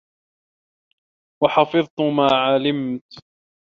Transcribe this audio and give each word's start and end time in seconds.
وَحَفِظْت 1.43 2.01
مَا 2.17 2.27
عَلِمْت 2.31 3.13